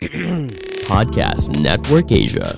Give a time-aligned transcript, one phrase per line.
[0.88, 2.56] Podcast Network Asia.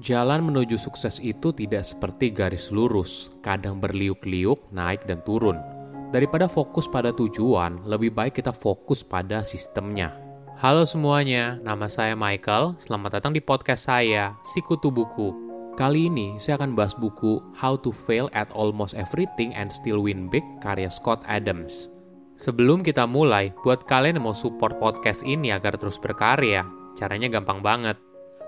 [0.00, 5.60] Jalan menuju sukses itu tidak seperti garis lurus, kadang berliuk-liuk, naik dan turun.
[6.08, 10.16] Daripada fokus pada tujuan, lebih baik kita fokus pada sistemnya.
[10.56, 12.80] Halo semuanya, nama saya Michael.
[12.80, 15.51] Selamat datang di podcast saya, Sikutu Buku.
[15.72, 20.28] Kali ini saya akan bahas buku How to Fail at Almost Everything and Still Win
[20.28, 21.88] Big karya Scott Adams.
[22.36, 27.64] Sebelum kita mulai, buat kalian yang mau support podcast ini agar terus berkarya, caranya gampang
[27.64, 27.96] banget.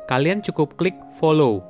[0.05, 1.65] Kalian cukup klik follow.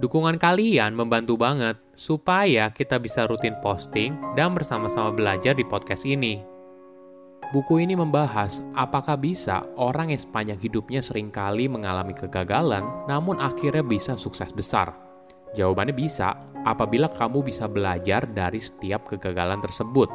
[0.00, 6.51] Dukungan kalian membantu banget supaya kita bisa rutin posting dan bersama-sama belajar di podcast ini.
[7.50, 13.82] Buku ini membahas apakah bisa orang yang sepanjang hidupnya sering kali mengalami kegagalan, namun akhirnya
[13.82, 14.94] bisa sukses besar.
[15.52, 16.32] Jawabannya bisa
[16.62, 20.08] apabila kamu bisa belajar dari setiap kegagalan tersebut.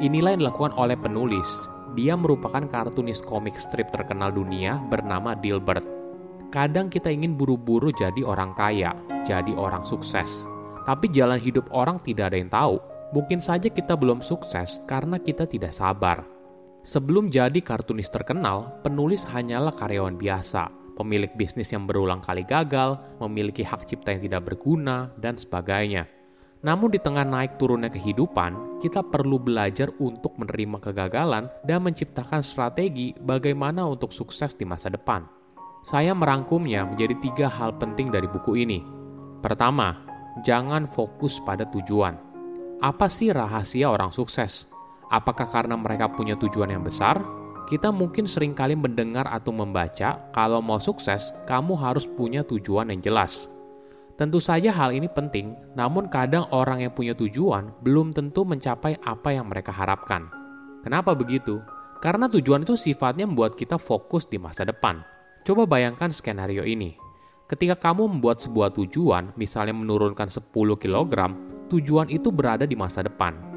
[0.00, 1.68] Inilah yang dilakukan oleh penulis.
[1.98, 5.84] Dia merupakan kartunis komik strip terkenal dunia bernama Dilbert.
[6.48, 10.48] Kadang kita ingin buru-buru jadi orang kaya, jadi orang sukses.
[10.88, 12.80] Tapi jalan hidup orang tidak ada yang tahu.
[13.10, 16.39] Mungkin saja kita belum sukses karena kita tidak sabar.
[16.80, 23.60] Sebelum jadi kartunis terkenal, penulis hanyalah karyawan biasa, pemilik bisnis yang berulang kali gagal, memiliki
[23.60, 26.08] hak cipta yang tidak berguna, dan sebagainya.
[26.60, 33.16] Namun di tengah naik turunnya kehidupan, kita perlu belajar untuk menerima kegagalan dan menciptakan strategi
[33.16, 35.24] bagaimana untuk sukses di masa depan.
[35.80, 38.84] Saya merangkumnya menjadi tiga hal penting dari buku ini.
[39.40, 40.04] Pertama,
[40.44, 42.12] jangan fokus pada tujuan.
[42.84, 44.68] Apa sih rahasia orang sukses?
[45.10, 47.18] Apakah karena mereka punya tujuan yang besar?
[47.66, 53.02] Kita mungkin sering kali mendengar atau membaca, kalau mau sukses, kamu harus punya tujuan yang
[53.02, 53.50] jelas.
[54.14, 59.34] Tentu saja hal ini penting, namun kadang orang yang punya tujuan belum tentu mencapai apa
[59.34, 60.30] yang mereka harapkan.
[60.86, 61.58] Kenapa begitu?
[61.98, 65.02] Karena tujuan itu sifatnya membuat kita fokus di masa depan.
[65.42, 66.94] Coba bayangkan skenario ini.
[67.50, 71.34] Ketika kamu membuat sebuah tujuan, misalnya menurunkan 10 kg,
[71.66, 73.49] tujuan itu berada di masa depan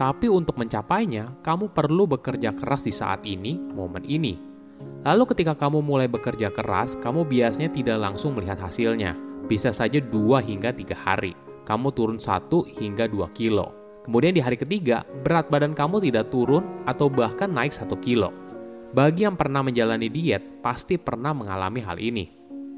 [0.00, 4.40] tapi untuk mencapainya, kamu perlu bekerja keras di saat ini, momen ini.
[5.04, 9.12] Lalu ketika kamu mulai bekerja keras, kamu biasanya tidak langsung melihat hasilnya.
[9.44, 11.36] Bisa saja 2 hingga 3 hari.
[11.68, 13.76] Kamu turun 1 hingga 2 kilo.
[14.00, 18.32] Kemudian di hari ketiga, berat badan kamu tidak turun atau bahkan naik 1 kilo.
[18.96, 22.24] Bagi yang pernah menjalani diet, pasti pernah mengalami hal ini.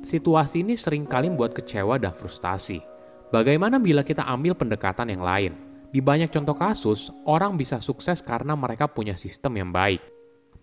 [0.03, 2.83] Situasi ini sering kali membuat kecewa dan frustasi.
[3.31, 5.72] Bagaimana bila kita ambil pendekatan yang lain?
[5.93, 10.01] Di banyak contoh kasus, orang bisa sukses karena mereka punya sistem yang baik.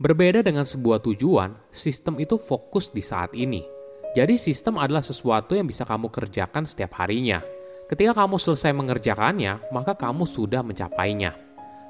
[0.01, 3.61] Berbeda dengan sebuah tujuan, sistem itu fokus di saat ini.
[4.17, 7.45] Jadi sistem adalah sesuatu yang bisa kamu kerjakan setiap harinya.
[7.85, 11.37] Ketika kamu selesai mengerjakannya, maka kamu sudah mencapainya.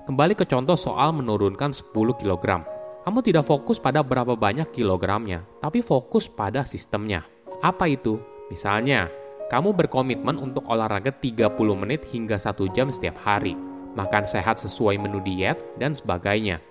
[0.04, 2.60] Kembali ke contoh soal menurunkan 10 kg.
[3.08, 7.24] Kamu tidak fokus pada berapa banyak kilogramnya, tapi fokus pada sistemnya.
[7.64, 8.20] Apa itu?
[8.52, 9.08] Misalnya,
[9.50, 13.58] kamu berkomitmen untuk olahraga 30 menit hingga 1 jam setiap hari,
[13.98, 16.62] makan sehat sesuai menu diet, dan sebagainya.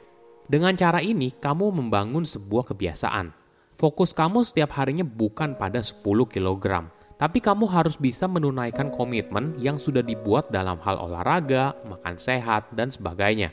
[0.47, 3.35] Dengan cara ini, kamu membangun sebuah kebiasaan.
[3.75, 6.87] Fokus kamu setiap harinya bukan pada 10 kg,
[7.19, 12.95] tapi kamu harus bisa menunaikan komitmen yang sudah dibuat dalam hal olahraga, makan sehat, dan
[12.95, 13.51] sebagainya.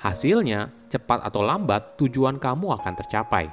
[0.00, 3.52] Hasilnya, cepat atau lambat, tujuan kamu akan tercapai.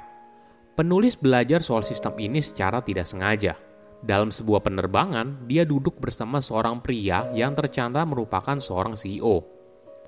[0.74, 3.52] Penulis belajar soal sistem ini secara tidak sengaja–
[4.00, 9.44] dalam sebuah penerbangan, dia duduk bersama seorang pria yang ternyata merupakan seorang CEO.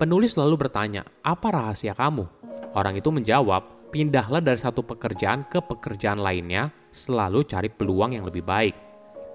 [0.01, 2.25] Penulis lalu bertanya, "Apa rahasia kamu?"
[2.73, 8.41] Orang itu menjawab, "Pindahlah dari satu pekerjaan ke pekerjaan lainnya, selalu cari peluang yang lebih
[8.41, 8.73] baik."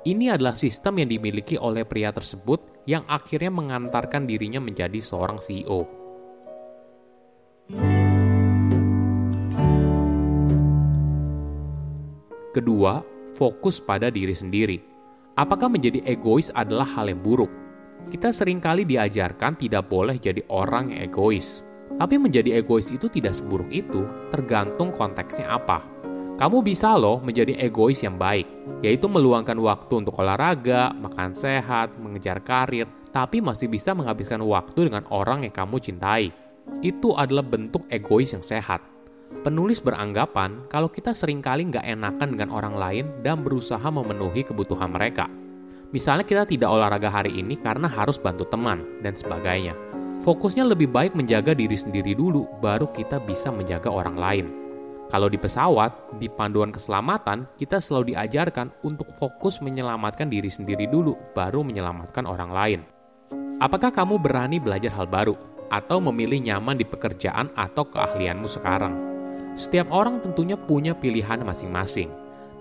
[0.03, 5.87] Ini adalah sistem yang dimiliki oleh pria tersebut yang akhirnya mengantarkan dirinya menjadi seorang CEO.
[12.51, 14.83] Kedua, fokus pada diri sendiri.
[15.39, 17.49] Apakah menjadi egois adalah hal yang buruk?
[18.11, 21.63] Kita sering kali diajarkan tidak boleh jadi orang egois.
[21.95, 24.03] Tapi menjadi egois itu tidak seburuk itu,
[24.35, 25.87] tergantung konteksnya apa.
[26.39, 28.47] Kamu bisa loh menjadi egois yang baik,
[28.83, 35.03] yaitu meluangkan waktu untuk olahraga, makan sehat, mengejar karir, tapi masih bisa menghabiskan waktu dengan
[35.11, 36.31] orang yang kamu cintai.
[36.79, 38.79] Itu adalah bentuk egois yang sehat.
[39.29, 44.89] Penulis beranggapan kalau kita sering kali nggak enakan dengan orang lain dan berusaha memenuhi kebutuhan
[44.89, 45.29] mereka.
[45.93, 49.73] Misalnya kita tidak olahraga hari ini karena harus bantu teman, dan sebagainya.
[50.25, 54.47] Fokusnya lebih baik menjaga diri sendiri dulu, baru kita bisa menjaga orang lain.
[55.09, 61.17] Kalau di pesawat, di panduan keselamatan, kita selalu diajarkan untuk fokus menyelamatkan diri sendiri dulu,
[61.33, 62.81] baru menyelamatkan orang lain.
[63.65, 65.49] Apakah kamu berani belajar hal baru?
[65.69, 69.18] atau memilih nyaman di pekerjaan atau keahlianmu sekarang.
[69.59, 72.07] Setiap orang tentunya punya pilihan masing-masing.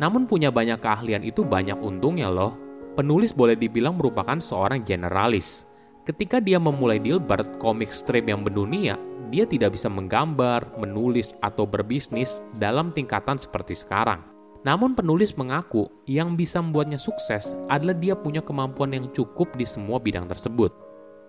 [0.01, 2.57] Namun punya banyak keahlian itu banyak untungnya loh.
[2.97, 5.69] Penulis boleh dibilang merupakan seorang generalis.
[6.09, 8.97] Ketika dia memulai Dilbert, komik strip yang mendunia,
[9.29, 14.25] dia tidak bisa menggambar, menulis, atau berbisnis dalam tingkatan seperti sekarang.
[14.65, 20.01] Namun penulis mengaku yang bisa membuatnya sukses adalah dia punya kemampuan yang cukup di semua
[20.01, 20.73] bidang tersebut.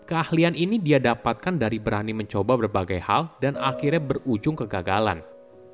[0.08, 5.20] Keahlian ini dia dapatkan dari berani mencoba berbagai hal dan akhirnya berujung kegagalan.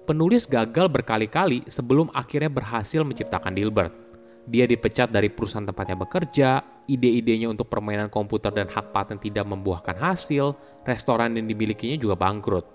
[0.05, 3.89] Penulis gagal berkali-kali sebelum akhirnya berhasil menciptakan Dilbert.
[4.45, 9.97] Dia dipecat dari perusahaan tempatnya bekerja, ide-idenya untuk permainan komputer dan hak paten tidak membuahkan
[9.97, 12.69] hasil, restoran yang dimilikinya juga bangkrut.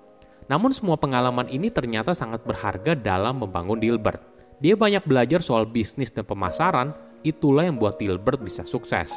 [0.49, 4.25] Namun semua pengalaman ini ternyata sangat berharga dalam membangun Dilbert.
[4.57, 9.13] Dia banyak belajar soal bisnis dan pemasaran, itulah yang membuat Dilbert bisa sukses.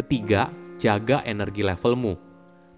[0.00, 0.48] Ketiga,
[0.80, 2.16] jaga energi levelmu.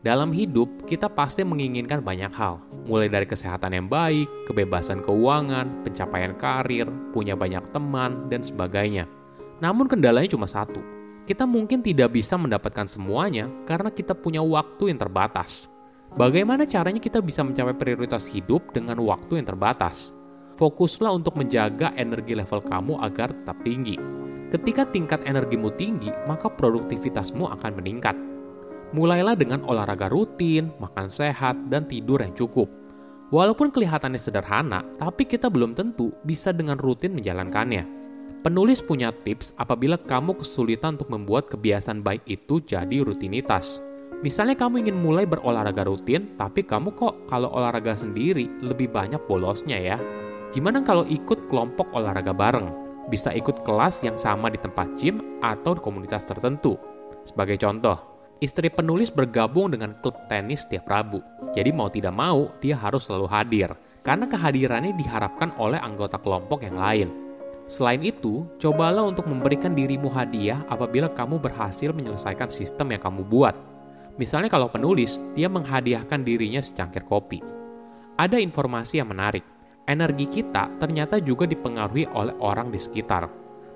[0.02, 6.34] Dalam hidup, kita pasti menginginkan banyak hal, mulai dari kesehatan yang baik, kebebasan keuangan, pencapaian
[6.34, 9.06] karir, punya banyak teman, dan sebagainya.
[9.62, 10.82] Namun kendalanya cuma satu.
[11.22, 15.70] Kita mungkin tidak bisa mendapatkan semuanya karena kita punya waktu yang terbatas.
[16.18, 20.10] Bagaimana caranya kita bisa mencapai prioritas hidup dengan waktu yang terbatas?
[20.58, 23.94] Fokuslah untuk menjaga energi level kamu agar tetap tinggi.
[24.52, 28.12] Ketika tingkat energimu tinggi, maka produktivitasmu akan meningkat
[28.92, 32.68] Mulailah dengan olahraga rutin, makan sehat, dan tidur yang cukup.
[33.32, 37.88] Walaupun kelihatannya sederhana, tapi kita belum tentu bisa dengan rutin menjalankannya.
[38.44, 43.80] Penulis punya tips apabila kamu kesulitan untuk membuat kebiasaan baik itu jadi rutinitas.
[44.20, 49.80] Misalnya kamu ingin mulai berolahraga rutin, tapi kamu kok kalau olahraga sendiri lebih banyak bolosnya
[49.80, 49.96] ya.
[50.52, 52.81] Gimana kalau ikut kelompok olahraga bareng?
[53.10, 56.78] Bisa ikut kelas yang sama di tempat gym atau di komunitas tertentu.
[57.26, 57.98] Sebagai contoh,
[58.42, 61.22] istri penulis bergabung dengan klub tenis setiap Rabu.
[61.54, 63.70] Jadi mau tidak mau, dia harus selalu hadir,
[64.02, 67.08] karena kehadirannya diharapkan oleh anggota kelompok yang lain.
[67.70, 73.54] Selain itu, cobalah untuk memberikan dirimu hadiah apabila kamu berhasil menyelesaikan sistem yang kamu buat.
[74.18, 77.40] Misalnya kalau penulis, dia menghadiahkan dirinya secangkir kopi.
[78.18, 79.51] Ada informasi yang menarik.
[79.92, 83.28] Energi kita ternyata juga dipengaruhi oleh orang di sekitar.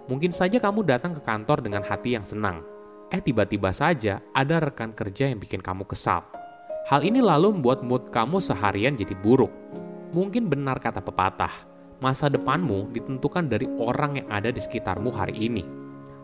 [0.08, 2.64] Mungkin saja kamu datang ke kantor dengan hati yang senang,
[3.12, 6.24] eh tiba-tiba saja ada rekan kerja yang bikin kamu kesal.
[6.88, 9.52] Hal ini lalu membuat mood kamu seharian jadi buruk.
[10.16, 11.52] Mungkin benar kata pepatah,
[12.00, 15.68] masa depanmu ditentukan dari orang yang ada di sekitarmu hari ini.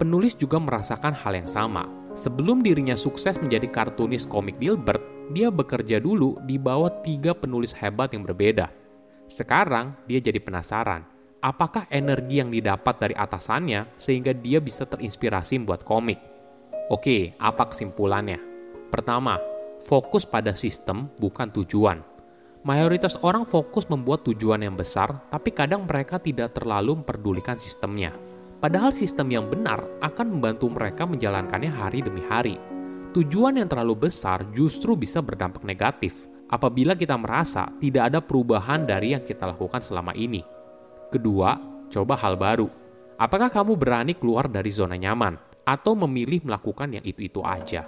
[0.01, 1.85] Penulis juga merasakan hal yang sama.
[2.17, 5.05] Sebelum dirinya sukses menjadi kartunis komik Dilbert,
[5.37, 8.82] dia bekerja dulu di bawah tiga penulis hebat yang berbeda.
[9.33, 11.09] Sekarang dia jadi penasaran,
[11.41, 16.21] apakah energi yang didapat dari atasannya sehingga dia bisa terinspirasi membuat komik.
[16.93, 18.37] Oke, apa kesimpulannya?
[18.93, 19.41] Pertama,
[19.89, 22.05] fokus pada sistem bukan tujuan.
[22.61, 28.13] Mayoritas orang fokus membuat tujuan yang besar, tapi kadang mereka tidak terlalu memperdulikan sistemnya.
[28.61, 32.61] Padahal sistem yang benar akan membantu mereka menjalankannya hari demi hari.
[33.17, 39.17] Tujuan yang terlalu besar justru bisa berdampak negatif apabila kita merasa tidak ada perubahan dari
[39.17, 40.45] yang kita lakukan selama ini.
[41.09, 41.57] Kedua,
[41.89, 42.69] coba hal baru.
[43.17, 45.53] Apakah kamu berani keluar dari zona nyaman?
[45.63, 47.87] atau memilih melakukan yang itu-itu aja.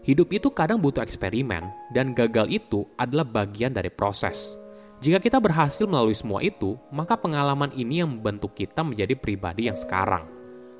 [0.00, 4.56] Hidup itu kadang butuh eksperimen, dan gagal itu adalah bagian dari proses.
[5.00, 9.76] Jika kita berhasil melalui semua itu, maka pengalaman ini yang membentuk kita menjadi pribadi yang
[9.76, 10.24] sekarang.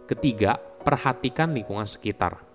[0.09, 2.50] Ketiga, perhatikan lingkungan sekitar.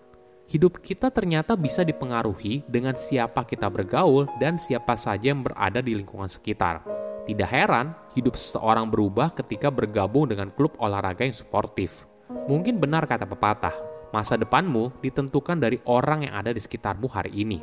[0.46, 5.98] Hidup kita ternyata bisa dipengaruhi dengan siapa kita bergaul dan siapa saja yang berada di
[5.98, 6.86] lingkungan sekitar.
[7.26, 12.06] Tidak heran, hidup seseorang berubah ketika bergabung dengan klub olahraga yang suportif.
[12.46, 13.74] Mungkin benar kata pepatah,
[14.14, 17.60] masa depanmu ditentukan dari orang yang ada di sekitarmu hari ini.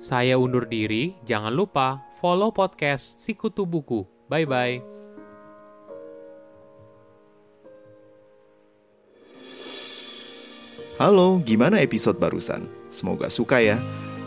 [0.00, 4.08] Saya undur diri, jangan lupa follow podcast Sikutu Buku.
[4.32, 4.99] Bye-bye.
[11.00, 12.68] Halo, gimana episode barusan?
[12.92, 13.80] Semoga suka ya.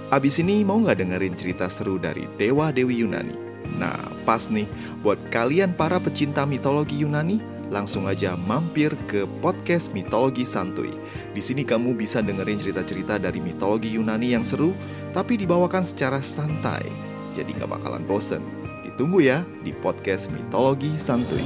[0.10, 3.38] Abis ini mau nggak dengerin cerita seru dari Dewa Dewi Yunani?
[3.78, 3.94] Nah,
[4.26, 4.66] pas nih
[5.06, 7.38] buat kalian para pecinta mitologi Yunani
[7.70, 10.90] langsung aja mampir ke podcast Mitologi Santuy.
[11.38, 14.74] Di sini kamu bisa dengerin cerita-cerita dari mitologi Yunani yang seru,
[15.14, 16.90] tapi dibawakan secara santai.
[17.38, 18.42] Jadi gak bakalan bosen.
[18.82, 21.46] Ditunggu ya di podcast Mitologi Santuy.